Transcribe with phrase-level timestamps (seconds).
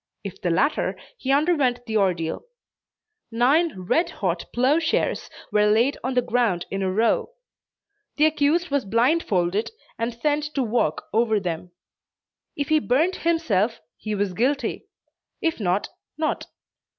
[0.23, 2.41] If the latter, he underwent the ordeal.
[3.31, 7.29] Nine red hot ploughshares were laid on the ground in a row.
[8.17, 9.69] The accused was blindfolded,
[9.99, 11.69] and sent to walk over them.
[12.55, 14.87] If he burnt himself he was guilty;
[15.39, 16.47] if not, not.